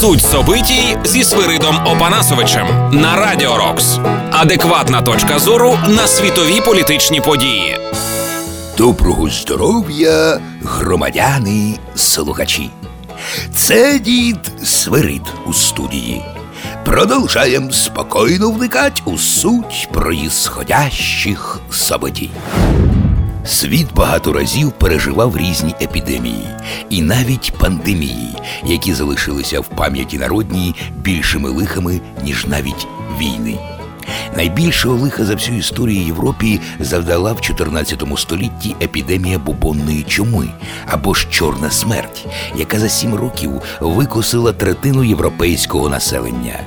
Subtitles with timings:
[0.00, 3.98] Суть собитій зі Свиридом Опанасовичем на Радіо Рокс.
[4.30, 7.78] Адекватна точка зору на світові політичні події.
[8.76, 12.70] Доброго здоров'я, громадяни, слухачі.
[13.54, 16.22] Це дід Свирид у студії.
[16.84, 22.30] Продовжаємо спокійно вникати у суть проїсходящих событій.
[23.46, 26.48] Світ багато разів переживав різні епідемії
[26.90, 32.86] і навіть пандемії, які залишилися в пам'яті народній більшими лихами, ніж навіть
[33.20, 33.77] війни.
[34.36, 40.48] Найбільшого лиха за всю історію Європі завдала в 14 столітті епідемія бубонної чуми
[40.86, 46.60] або ж чорна смерть, яка за сім років викосила третину європейського населення.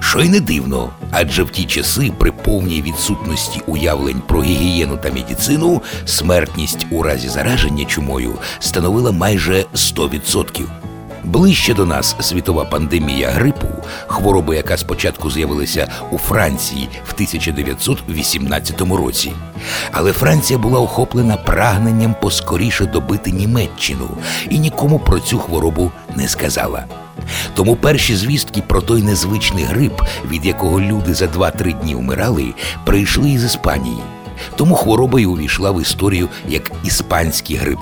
[0.00, 5.10] Що й не дивно, адже в ті часи, при повній відсутності уявлень про гігієну та
[5.10, 10.85] медицину, смертність у разі зараження чумою становила майже 100%.
[11.26, 13.66] Ближче до нас світова пандемія грипу,
[14.06, 19.32] хвороба, яка спочатку з'явилася у Франції в 1918 році.
[19.92, 24.08] Але Франція була охоплена прагненням поскоріше добити Німеччину
[24.50, 26.84] і нікому про цю хворобу не сказала.
[27.54, 33.30] Тому перші звістки про той незвичний грип, від якого люди за 2-3 дні вмирали, прийшли
[33.30, 33.98] із Іспанії.
[34.56, 37.80] Тому хвороба й увійшла в історію як іспанський грип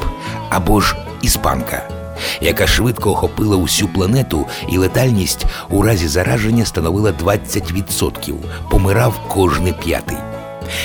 [0.50, 1.93] або ж іспанка
[2.40, 8.34] яка швидко охопила усю планету, і летальність у разі зараження становила 20%,
[8.70, 10.16] помирав кожний п'ятий.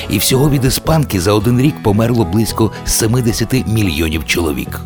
[0.10, 4.82] І всього від іспанки за один рік померло близько 70 мільйонів чоловік,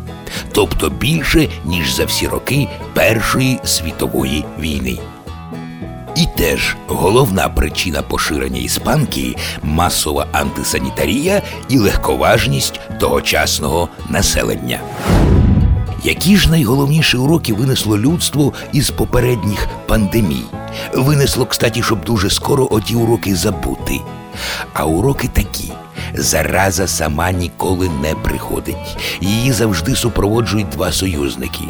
[0.52, 4.98] тобто більше, ніж за всі роки Першої світової війни.
[6.16, 14.80] І теж головна причина поширення іспанки масова антисанітарія і легковажність тогочасного населення.
[16.04, 20.44] Які ж найголовніші уроки винесло людство із попередніх пандемій?
[20.94, 24.00] Винесло, кстати, щоб дуже скоро оті уроки забути.
[24.72, 25.72] А уроки такі.
[26.14, 28.96] Зараза сама ніколи не приходить.
[29.20, 31.64] Її завжди супроводжують два союзники.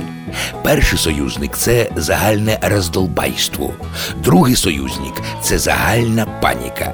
[0.63, 3.73] Перший союзник це загальне роздолбайство,
[4.25, 6.93] другий союзник це загальна паніка.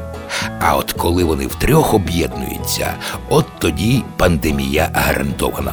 [0.61, 2.95] А от коли вони втрьох об'єднуються,
[3.29, 5.73] от тоді пандемія гарантована.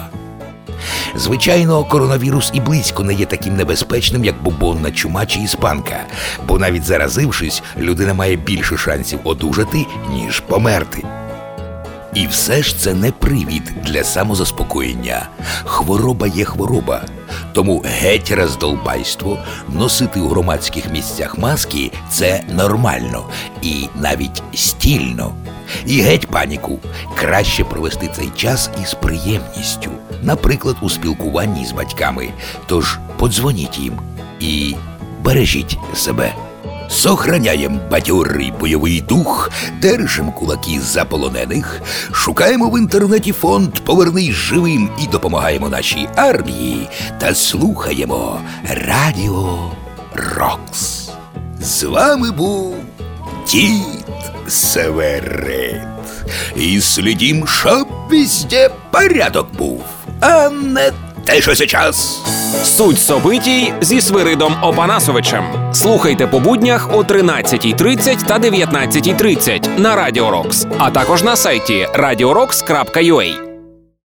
[1.16, 6.00] Звичайно, коронавірус і близько не є таким небезпечним, як бубонна чума чи іспанка,
[6.48, 11.04] бо навіть заразившись, людина має більше шансів одужати, ніж померти.
[12.14, 15.30] І все ж це не привід для самозаспокоєння.
[15.66, 17.06] Хвороба є хвороба.
[17.54, 19.38] Тому геть роздолбайство,
[19.70, 23.26] носити у громадських місцях маски це нормально
[23.62, 25.34] і навіть стільно.
[25.86, 26.80] І геть паніку
[27.16, 29.92] краще провести цей час із приємністю,
[30.22, 32.30] наприклад, у спілкуванні з батьками.
[32.66, 33.94] Тож подзвоніть їм
[34.40, 34.76] і
[35.24, 36.34] бережіть себе.
[36.90, 39.52] Сохраняєм бадьорий бойовий дух,
[39.82, 46.90] держим кулаки за полонених, шукаємо в інтернеті фонд Повернись живим і допомагаємо нашій армії
[47.20, 48.40] та слухаємо
[48.88, 49.72] Радіо
[50.14, 51.10] Рокс.
[51.60, 52.76] З вами був
[53.48, 53.97] дід
[54.48, 55.82] Северет.
[56.56, 59.84] І слідім, щоб везде порядок був,
[60.22, 60.92] а не
[61.26, 62.22] те, що сейчас.
[62.64, 65.46] Суть собитій зі Свиридом Опанасовичем.
[65.74, 73.47] Слухайте по буднях о 13.30 та 19.30 на Радіо Рокс, а також на сайті radiorocks.ua.